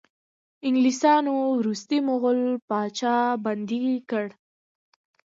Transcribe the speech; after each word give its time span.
انګلیسانو 0.67 1.35
وروستی 1.59 1.97
مغول 2.07 2.41
پاچا 2.69 3.15
بندي 3.43 3.83
کړ. 4.09 4.27